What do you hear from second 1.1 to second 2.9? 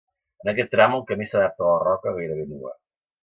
camí s'adapta a la roca gairebé nua.